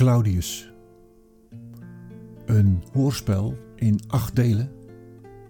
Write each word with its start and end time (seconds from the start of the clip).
Claudius. 0.00 0.72
Een 2.46 2.82
hoorspel 2.92 3.58
in 3.76 4.00
acht 4.06 4.36
delen 4.36 4.72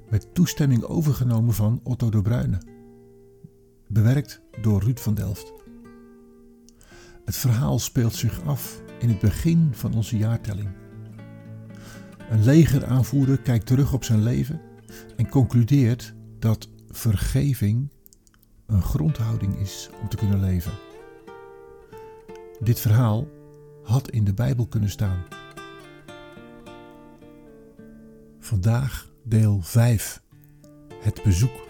met 0.08 0.34
toestemming 0.34 0.82
overgenomen 0.82 1.54
van 1.54 1.80
Otto 1.82 2.10
de 2.10 2.22
Bruyne. 2.22 2.58
Bewerkt 3.86 4.40
door 4.60 4.82
Ruud 4.82 4.98
van 4.98 5.14
Delft. 5.14 5.52
Het 7.24 7.36
verhaal 7.36 7.78
speelt 7.78 8.14
zich 8.14 8.44
af 8.44 8.82
in 8.98 9.08
het 9.08 9.18
begin 9.18 9.68
van 9.72 9.94
onze 9.94 10.16
jaartelling. 10.16 10.68
Een 12.30 12.44
legeraanvoerder 12.44 13.38
kijkt 13.40 13.66
terug 13.66 13.92
op 13.92 14.04
zijn 14.04 14.22
leven 14.22 14.60
en 15.16 15.28
concludeert 15.28 16.14
dat 16.38 16.68
vergeving 16.88 17.92
een 18.66 18.82
grondhouding 18.82 19.56
is 19.56 19.90
om 20.02 20.08
te 20.08 20.16
kunnen 20.16 20.40
leven. 20.40 20.72
Dit 22.60 22.80
verhaal 22.80 23.38
had 23.90 24.10
in 24.10 24.24
de 24.24 24.34
Bijbel 24.34 24.66
kunnen 24.66 24.90
staan. 24.90 25.24
Vandaag 28.38 29.10
deel 29.24 29.60
5. 29.62 30.22
Het 31.00 31.22
bezoek. 31.22 31.68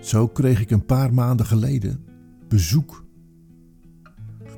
Zo 0.00 0.28
kreeg 0.28 0.60
ik 0.60 0.70
een 0.70 0.86
paar 0.86 1.14
maanden 1.14 1.46
geleden 1.46 2.04
bezoek. 2.48 3.04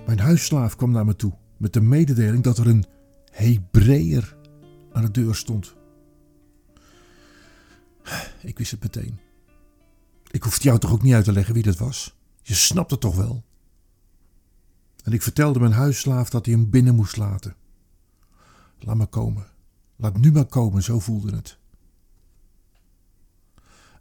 Mijn 0.06 0.19
huisslaaf 0.19 0.77
kwam 0.77 0.91
naar 0.91 1.05
me 1.05 1.17
toe 1.17 1.33
met 1.56 1.73
de 1.73 1.80
mededeling 1.80 2.42
dat 2.42 2.58
er 2.58 2.67
een 2.67 2.84
Hebreeër 3.30 4.36
aan 4.92 5.02
de 5.02 5.11
deur 5.11 5.34
stond. 5.34 5.77
Ik 8.42 8.58
wist 8.58 8.70
het 8.70 8.83
meteen. 8.83 9.28
Ik 10.39 10.44
hoefde 10.44 10.64
jou 10.64 10.78
toch 10.78 10.92
ook 10.92 11.03
niet 11.03 11.14
uit 11.14 11.25
te 11.25 11.33
leggen 11.33 11.55
wie 11.55 11.62
dat 11.62 11.77
was? 11.77 12.17
Je 12.42 12.55
snapt 12.55 12.91
het 12.91 13.00
toch 13.00 13.17
wel? 13.17 13.44
En 15.05 15.12
ik 15.12 15.22
vertelde 15.22 15.61
mijn 15.61 15.72
huisslaaf 15.72 16.30
dat 16.30 16.47
hij 16.47 16.55
hem 16.55 16.70
binnen 16.70 16.95
moest 16.95 17.17
laten. 17.17 17.56
Laat 18.78 18.97
maar 18.97 19.06
komen. 19.06 19.47
Laat 19.97 20.19
nu 20.19 20.33
maar 20.33 20.45
komen, 20.45 20.83
zo 20.83 20.98
voelde 20.98 21.36
het. 21.36 21.58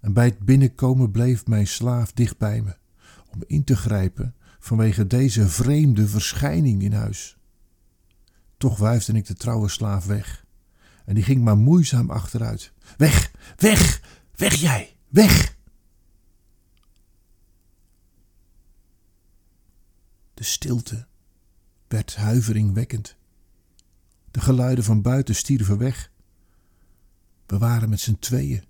En 0.02 0.14
bij 0.14 0.26
het 0.26 0.40
binnenkomen 0.40 1.12
bleef 1.12 1.48
mijn 1.48 1.68
slaaf 1.68 2.12
dicht 2.12 2.38
bij 2.38 2.62
me, 2.62 2.76
om 3.34 3.44
in 3.48 3.64
te 3.64 3.76
grijpen 3.76 4.36
vanwege 4.60 5.08
deze 5.08 5.48
vreemde 5.48 6.08
verschijning 6.08 6.82
in 6.82 6.94
huis. 6.94 7.38
Toch 8.58 8.78
wuifde 8.78 9.14
ik 9.14 9.26
de 9.26 9.36
trouwe 9.36 9.70
slaaf 9.70 10.06
weg, 10.06 10.46
en 11.06 11.16
die 11.16 11.24
ging 11.24 11.44
maar 11.44 11.58
moeizaam 11.58 12.10
achteruit. 12.10 12.74
Weg, 12.98 13.32
weg, 13.56 14.02
weg 14.36 14.54
jij, 14.54 14.96
weg! 15.08 15.56
De 20.38 20.44
stilte 20.44 21.08
werd 21.88 22.16
huiveringwekkend. 22.16 23.16
De 24.32 24.40
geluiden 24.40 24.84
van 24.84 25.02
buiten 25.02 25.36
stierven 25.36 25.78
weg. 25.78 26.12
We 27.46 27.58
waren 27.58 27.90
met 27.90 28.00
z'n 28.00 28.18
tweeën 28.20 28.64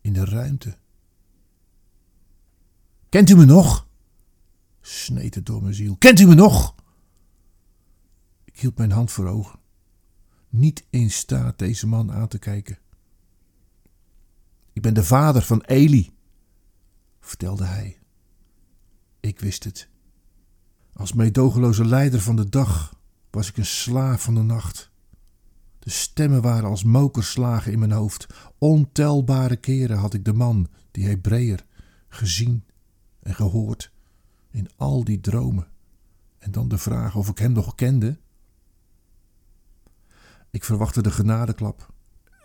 in 0.00 0.12
de 0.12 0.24
ruimte. 0.24 0.78
Kent 3.08 3.30
u 3.30 3.36
me 3.36 3.44
nog? 3.44 3.88
sneed 4.80 5.34
het 5.34 5.46
door 5.46 5.62
mijn 5.62 5.74
ziel. 5.74 5.96
Kent 5.96 6.20
u 6.20 6.26
me 6.26 6.34
nog? 6.34 6.74
Ik 8.44 8.58
hield 8.58 8.76
mijn 8.76 8.92
hand 8.92 9.10
voor 9.10 9.26
ogen, 9.26 9.58
niet 10.48 10.86
in 10.90 11.10
staat 11.10 11.58
deze 11.58 11.86
man 11.86 12.12
aan 12.12 12.28
te 12.28 12.38
kijken. 12.38 12.78
Ik 14.72 14.82
ben 14.82 14.94
de 14.94 15.04
vader 15.04 15.42
van 15.42 15.60
Eli, 15.60 16.12
vertelde 17.20 17.64
hij. 17.64 17.98
Ik 19.20 19.40
wist 19.40 19.64
het. 19.64 19.94
Als 20.96 21.12
meedogenloze 21.12 21.84
leider 21.84 22.20
van 22.20 22.36
de 22.36 22.48
dag 22.48 22.98
was 23.30 23.48
ik 23.48 23.56
een 23.56 23.66
slaaf 23.66 24.22
van 24.22 24.34
de 24.34 24.42
nacht. 24.42 24.90
De 25.78 25.90
stemmen 25.90 26.42
waren 26.42 26.68
als 26.68 26.84
mokerslagen 26.84 27.72
in 27.72 27.78
mijn 27.78 27.92
hoofd. 27.92 28.26
Ontelbare 28.58 29.56
keren 29.56 29.98
had 29.98 30.14
ik 30.14 30.24
de 30.24 30.32
man, 30.32 30.68
die 30.90 31.06
Hebreeër, 31.06 31.66
gezien 32.08 32.64
en 33.22 33.34
gehoord 33.34 33.92
in 34.50 34.68
al 34.76 35.04
die 35.04 35.20
dromen. 35.20 35.68
En 36.38 36.50
dan 36.50 36.68
de 36.68 36.78
vraag 36.78 37.16
of 37.16 37.28
ik 37.28 37.38
hem 37.38 37.52
nog 37.52 37.74
kende. 37.74 38.18
Ik 40.50 40.64
verwachtte 40.64 41.02
de 41.02 41.10
genadeklap. 41.10 41.92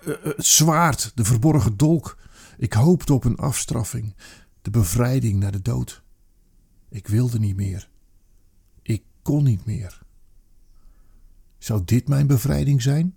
Uh, 0.06 0.16
het 0.24 0.46
zwaard, 0.46 1.12
de 1.16 1.24
verborgen 1.24 1.78
dolk. 1.78 2.18
Ik 2.58 2.74
hoopte 2.74 3.14
op 3.14 3.24
een 3.24 3.38
afstraffing, 3.38 4.16
de 4.62 4.70
bevrijding 4.70 5.40
naar 5.40 5.52
de 5.52 5.62
dood. 5.62 6.04
Ik 6.90 7.08
wilde 7.08 7.40
niet 7.40 7.56
meer 7.56 7.91
kon 9.22 9.44
niet 9.44 9.66
meer. 9.66 10.02
Zou 11.58 11.82
dit 11.86 12.08
mijn 12.08 12.28
bevrijding 12.28 12.82
zijn? 12.82 13.16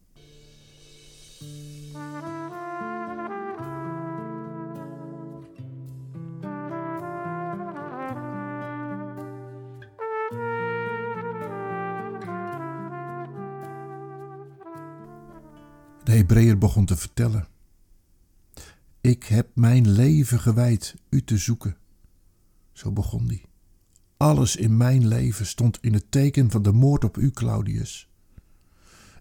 De 16.05 16.13
Hebreeër 16.13 16.59
begon 16.59 16.85
te 16.85 16.97
vertellen. 16.97 17.49
Ik 19.01 19.25
heb 19.25 19.49
mijn 19.55 19.91
leven 19.91 20.41
gewijd 20.41 20.95
u 21.11 21.25
te 21.25 21.37
zoeken. 21.37 21.77
Zo 22.73 22.93
begon 22.93 23.27
hij. 23.27 23.45
Alles 24.17 24.57
in 24.57 24.77
mijn 24.77 25.07
leven 25.07 25.47
stond 25.47 25.79
in 25.81 25.93
het 25.93 26.11
teken 26.11 26.51
van 26.51 26.63
de 26.63 26.73
moord 26.73 27.05
op 27.05 27.17
u, 27.17 27.31
Claudius. 27.31 28.09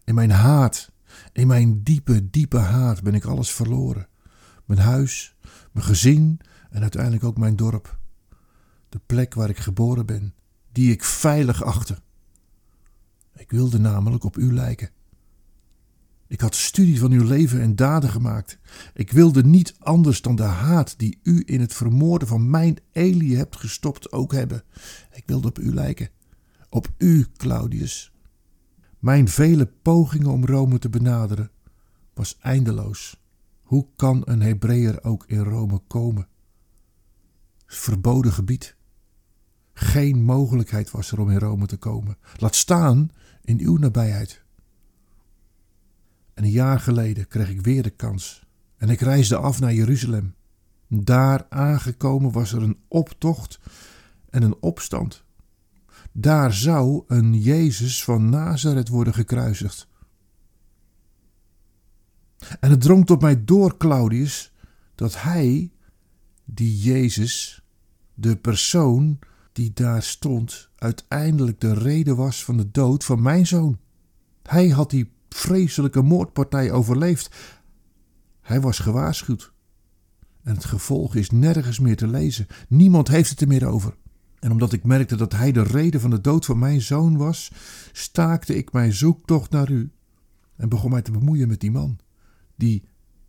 In 0.04 0.16
mijn 0.16 0.32
haat, 0.32 0.92
in 1.32 1.48
mijn 1.48 1.84
diepe, 1.84 2.30
diepe 2.30 2.58
haat 2.58 3.02
ben 3.02 3.14
ik 3.14 3.26
alles 3.26 3.52
verloren. 3.52 4.08
Mijn 4.66 4.80
huis, 4.80 5.36
mijn 5.72 5.86
gezin 5.86 6.40
en 6.70 6.82
uiteindelijk 6.82 7.24
ook 7.24 7.38
mijn 7.38 7.56
dorp. 7.56 8.00
De 8.90 9.00
plek 9.06 9.34
waar 9.34 9.50
ik 9.50 9.58
geboren 9.58 10.06
ben, 10.06 10.34
die 10.72 10.92
ik 10.92 11.04
veilig 11.04 11.64
achtte. 11.64 11.98
Ik 13.36 13.52
wilde 13.52 13.80
namelijk 13.80 14.24
op 14.24 14.38
u 14.38 14.54
lijken. 14.54 14.90
Ik 16.34 16.42
had 16.42 16.56
studie 16.56 17.00
van 17.00 17.12
uw 17.12 17.24
leven 17.24 17.62
en 17.62 17.76
daden 17.76 18.10
gemaakt. 18.10 18.58
Ik 18.94 19.12
wilde 19.12 19.44
niet 19.44 19.76
anders 19.80 20.22
dan 20.22 20.36
de 20.36 20.44
haat 20.44 20.94
die 20.98 21.20
u 21.24 21.44
in 21.46 21.60
het 21.60 21.74
vermoorden 21.74 22.28
van 22.28 22.50
mijn 22.50 22.78
Elie 22.92 23.38
hebt 23.38 23.56
gestopt 23.56 24.12
ook 24.12 24.32
hebben. 24.32 24.64
Ik 25.12 25.24
wilde 25.26 25.48
op 25.48 25.60
u 25.60 25.74
lijken. 25.74 26.10
Op 26.70 26.92
u, 26.98 27.26
Claudius. 27.38 28.12
Mijn 29.00 29.28
vele 29.28 29.66
pogingen 29.66 30.32
om 30.32 30.46
Rome 30.46 30.80
te 30.80 30.90
benaderen 30.90 31.52
was 32.14 32.38
eindeloos. 32.40 33.22
Hoe 33.62 33.88
kan 33.96 34.22
een 34.26 34.42
Hebreeër 34.42 35.04
ook 35.04 35.26
in 35.28 35.44
Rome 35.44 35.82
komen? 35.88 36.28
Verboden 37.66 38.32
gebied. 38.32 38.76
Geen 39.74 40.24
mogelijkheid 40.24 40.92
was 40.92 41.12
er 41.12 41.20
om 41.20 41.30
in 41.30 41.40
Rome 41.40 41.66
te 41.66 41.78
komen. 41.78 42.18
Laat 42.38 42.56
staan 42.56 43.12
in 43.42 43.60
uw 43.60 43.78
nabijheid. 43.78 44.43
En 46.34 46.44
een 46.44 46.50
jaar 46.50 46.80
geleden 46.80 47.28
kreeg 47.28 47.50
ik 47.50 47.62
weer 47.62 47.84
de 47.84 47.90
kans. 47.90 48.46
En 48.78 48.90
ik 48.90 49.00
reisde 49.00 49.38
af 49.38 49.60
naar 49.60 49.74
Jeruzalem. 49.74 50.36
Daar 50.88 51.46
aangekomen 51.50 52.32
was 52.32 52.54
er 52.54 52.62
een 52.62 52.80
optocht 52.88 53.60
en 54.30 54.44
een 54.44 54.56
opstand. 54.60 55.24
Daar 56.12 56.54
zou 56.54 57.04
een 57.08 57.42
Jezus 57.42 58.04
van 58.04 58.30
Nazareth 58.30 58.88
worden 58.88 59.14
gekruisigd. 59.14 59.88
En 62.60 62.70
het 62.70 62.82
drong 62.82 63.06
tot 63.06 63.22
mij 63.22 63.44
door, 63.44 63.78
Claudius, 63.78 64.54
dat 64.96 65.22
hij, 65.22 65.72
die 66.46 66.78
Jezus, 66.78 67.64
de 68.14 68.36
persoon 68.36 69.20
die 69.52 69.72
daar 69.74 70.04
stond, 70.04 70.70
uiteindelijk 70.76 71.60
de 71.60 71.74
reden 71.74 72.16
was 72.16 72.44
van 72.44 72.58
de 72.58 72.72
dood 72.72 73.04
van 73.04 73.22
mijn 73.22 73.48
zoon. 73.48 73.80
Hij 74.44 74.70
had 74.70 74.90
die 74.90 75.12
vreselijke 75.34 76.02
moordpartij 76.02 76.72
overleefd. 76.72 77.36
Hij 78.42 78.62
was 78.62 78.80
gewaarschuwd. 78.80 79.54
En 80.44 80.54
het 80.54 80.66
gevolg 80.66 81.16
is 81.16 81.30
nergens 81.30 81.80
meer 81.80 81.96
te 81.96 82.08
lezen. 82.08 82.48
Niemand 82.68 83.08
heeft 83.08 83.30
het 83.30 83.42
er 83.42 83.48
meer 83.48 83.66
over. 83.66 83.96
En 84.40 84.52
omdat 84.52 84.74
ik 84.74 84.84
merkte 84.84 85.16
dat 85.16 85.32
hij 85.34 85.52
de 85.52 85.64
reden 85.64 86.02
van 86.02 86.10
de 86.10 86.22
dood 86.22 86.46
van 86.46 86.60
mijn 86.60 86.82
zoon 86.82 87.18
was, 87.18 87.52
staakte 87.92 88.56
ik 88.56 88.72
mijn 88.72 88.94
zoektocht 88.94 89.52
naar 89.52 89.72
u 89.72 89.92
en 90.56 90.70
begon 90.70 90.92
mij 90.92 91.02
te 91.02 91.12
bemoeien 91.12 91.48
met 91.48 91.60
die 91.60 91.72
man, 91.72 92.00
die 92.56 92.84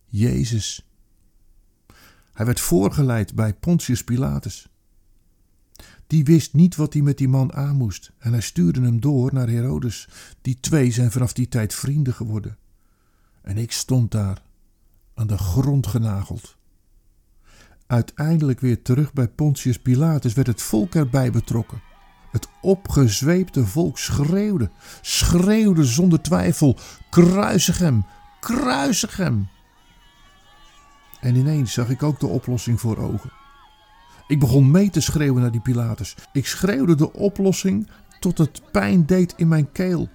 Jezus. 0.04 0.88
Hij 2.32 2.46
werd 2.46 2.60
voorgeleid 2.60 3.34
bij 3.34 3.54
Pontius 3.54 4.04
Pilatus. 4.04 4.73
Die 6.14 6.24
wist 6.24 6.52
niet 6.52 6.76
wat 6.76 6.92
hij 6.92 7.02
met 7.02 7.18
die 7.18 7.28
man 7.28 7.52
aan 7.52 7.76
moest 7.76 8.12
en 8.18 8.32
hij 8.32 8.40
stuurde 8.40 8.80
hem 8.80 9.00
door 9.00 9.34
naar 9.34 9.48
Herodes. 9.48 10.08
Die 10.40 10.60
twee 10.60 10.90
zijn 10.90 11.10
vanaf 11.10 11.32
die 11.32 11.48
tijd 11.48 11.74
vrienden 11.74 12.14
geworden. 12.14 12.56
En 13.42 13.58
ik 13.58 13.72
stond 13.72 14.10
daar, 14.10 14.42
aan 15.14 15.26
de 15.26 15.38
grond 15.38 15.86
genageld. 15.86 16.56
Uiteindelijk 17.86 18.60
weer 18.60 18.82
terug 18.82 19.12
bij 19.12 19.28
Pontius 19.28 19.78
Pilatus 19.78 20.32
werd 20.32 20.46
het 20.46 20.62
volk 20.62 20.94
erbij 20.94 21.30
betrokken. 21.30 21.82
Het 22.30 22.48
opgezweepte 22.62 23.66
volk 23.66 23.98
schreeuwde, 23.98 24.70
schreeuwde 25.00 25.84
zonder 25.84 26.22
twijfel: 26.22 26.78
kruisig 27.10 27.78
hem, 27.78 28.04
kruisig 28.40 29.16
hem. 29.16 29.48
En 31.20 31.34
ineens 31.34 31.72
zag 31.72 31.90
ik 31.90 32.02
ook 32.02 32.20
de 32.20 32.26
oplossing 32.26 32.80
voor 32.80 32.98
ogen. 32.98 33.43
Ik 34.26 34.38
begon 34.38 34.70
mee 34.70 34.90
te 34.90 35.00
schreeuwen 35.00 35.42
naar 35.42 35.50
die 35.50 35.60
Pilatus. 35.60 36.16
Ik 36.32 36.46
schreeuwde 36.46 36.94
de 36.94 37.12
oplossing 37.12 37.88
tot 38.20 38.38
het 38.38 38.62
pijn 38.72 39.06
deed 39.06 39.34
in 39.36 39.48
mijn 39.48 39.72
keel. 39.72 40.08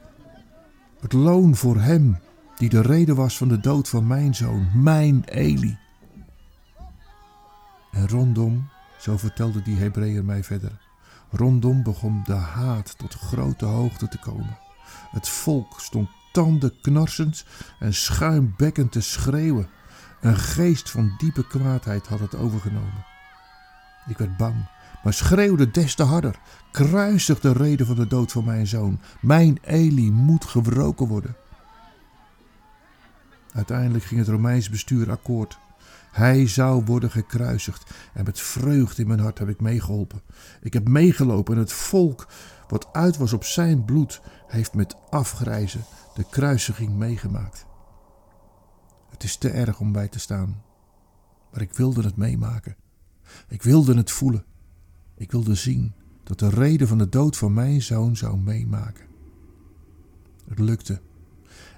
Het 0.99 1.13
loon 1.13 1.55
voor 1.55 1.81
hem 1.81 2.17
die 2.57 2.69
de 2.69 2.81
reden 2.81 3.15
was 3.15 3.37
van 3.37 3.47
de 3.47 3.59
dood 3.59 3.89
van 3.89 4.07
mijn 4.07 4.35
zoon, 4.35 4.67
mijn 4.73 5.23
Eli. 5.25 5.77
En 7.91 8.07
rondom, 8.07 8.69
zo 8.99 9.17
vertelde 9.17 9.61
die 9.61 9.77
Hebreeër 9.77 10.25
mij 10.25 10.43
verder, 10.43 10.71
rondom 11.29 11.83
begon 11.83 12.21
de 12.25 12.33
haat 12.33 12.97
tot 12.97 13.13
grote 13.13 13.65
hoogte 13.65 14.07
te 14.07 14.19
komen. 14.19 14.57
Het 15.11 15.29
volk 15.29 15.79
stond 15.79 16.09
tanden 16.31 16.81
knarsend 16.81 17.45
en 17.79 17.93
schuimbekkend 17.93 18.91
te 18.91 19.01
schreeuwen. 19.01 19.69
Een 20.21 20.37
geest 20.37 20.89
van 20.89 21.13
diepe 21.17 21.47
kwaadheid 21.47 22.07
had 22.07 22.19
het 22.19 22.35
overgenomen. 22.35 23.05
Ik 24.09 24.17
werd 24.17 24.37
bang, 24.37 24.69
maar 25.03 25.13
schreeuwde 25.13 25.71
des 25.71 25.95
te 25.95 26.03
harder. 26.03 26.39
Kruisig 26.71 27.39
de 27.39 27.53
reden 27.53 27.85
van 27.85 27.95
de 27.95 28.07
dood 28.07 28.31
van 28.31 28.45
mijn 28.45 28.67
zoon. 28.67 28.99
Mijn 29.21 29.59
Eli 29.61 30.11
moet 30.11 30.45
gebroken 30.45 31.07
worden. 31.07 31.35
Uiteindelijk 33.53 34.03
ging 34.03 34.19
het 34.19 34.29
Romeins 34.29 34.69
bestuur 34.69 35.11
akkoord. 35.11 35.57
Hij 36.11 36.47
zou 36.47 36.85
worden 36.85 37.11
gekruisigd. 37.11 37.91
En 38.13 38.25
met 38.25 38.39
vreugde 38.39 39.01
in 39.01 39.07
mijn 39.07 39.19
hart 39.19 39.39
heb 39.39 39.49
ik 39.49 39.61
meegeholpen. 39.61 40.21
Ik 40.61 40.73
heb 40.73 40.87
meegelopen 40.87 41.53
en 41.53 41.59
het 41.59 41.71
volk, 41.71 42.27
wat 42.67 42.93
uit 42.93 43.17
was 43.17 43.33
op 43.33 43.43
zijn 43.43 43.85
bloed, 43.85 44.21
heeft 44.47 44.73
met 44.73 44.95
afgrijzen 45.09 45.83
de 46.15 46.25
kruisiging 46.29 46.95
meegemaakt. 46.95 47.65
Het 49.09 49.23
is 49.23 49.37
te 49.37 49.49
erg 49.49 49.79
om 49.79 49.91
bij 49.91 50.07
te 50.07 50.19
staan, 50.19 50.63
maar 51.51 51.61
ik 51.61 51.73
wilde 51.73 52.01
het 52.01 52.15
meemaken. 52.15 52.75
Ik 53.47 53.63
wilde 53.63 53.95
het 53.95 54.11
voelen. 54.11 54.45
Ik 55.15 55.31
wilde 55.31 55.55
zien 55.55 55.93
dat 56.23 56.39
de 56.39 56.49
reden 56.49 56.87
van 56.87 56.97
de 56.97 57.09
dood 57.09 57.37
van 57.37 57.53
mijn 57.53 57.81
zoon 57.81 58.15
zou 58.15 58.37
meemaken. 58.37 59.05
Het 60.47 60.59
lukte. 60.59 61.01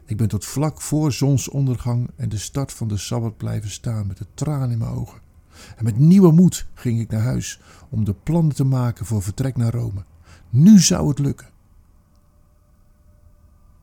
Ik 0.05 0.17
ben 0.17 0.27
tot 0.27 0.45
vlak 0.45 0.81
voor 0.81 1.11
zonsondergang 1.11 2.09
en 2.15 2.29
de 2.29 2.37
start 2.37 2.73
van 2.73 2.87
de 2.87 2.97
sabbat 2.97 3.37
blijven 3.37 3.69
staan 3.69 4.07
met 4.07 4.17
de 4.17 4.25
traan 4.33 4.71
in 4.71 4.77
mijn 4.77 4.91
ogen. 4.91 5.21
En 5.75 5.83
met 5.83 5.97
nieuwe 5.97 6.31
moed 6.31 6.67
ging 6.73 6.99
ik 6.99 7.09
naar 7.09 7.21
huis 7.21 7.59
om 7.89 8.03
de 8.03 8.13
plannen 8.13 8.55
te 8.55 8.63
maken 8.63 9.05
voor 9.05 9.21
vertrek 9.21 9.57
naar 9.57 9.73
Rome. 9.73 10.03
Nu 10.49 10.79
zou 10.79 11.07
het 11.07 11.19
lukken. 11.19 11.49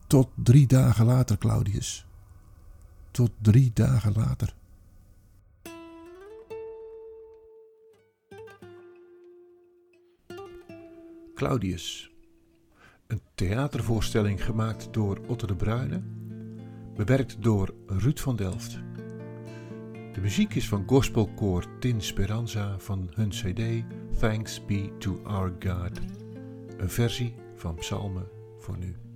Tot 0.07 0.29
drie 0.35 0.67
dagen 0.67 1.05
later, 1.05 1.37
Claudius. 1.37 2.07
Tot 3.11 3.31
drie 3.41 3.71
dagen 3.73 4.13
later. 4.13 4.55
Claudius. 11.39 12.11
Een 13.07 13.21
theatervoorstelling 13.35 14.43
gemaakt 14.43 14.93
door 14.93 15.19
Otto 15.27 15.47
de 15.47 15.55
Bruyne, 15.55 16.01
bewerkt 16.95 17.43
door 17.43 17.73
Ruud 17.87 18.19
van 18.19 18.35
Delft. 18.35 18.79
De 20.13 20.21
muziek 20.21 20.53
is 20.55 20.67
van 20.67 20.83
gospelkoor 20.87 21.65
Tin 21.79 22.01
Speranza 22.01 22.79
van 22.79 23.09
hun 23.13 23.29
cd 23.29 23.83
Thanks 24.19 24.65
Be 24.65 24.97
to 24.97 25.19
Our 25.23 25.55
God, 25.59 25.99
een 26.77 26.89
versie 26.89 27.35
van 27.55 27.75
Psalmen 27.75 28.27
voor 28.57 28.77
nu. 28.77 29.08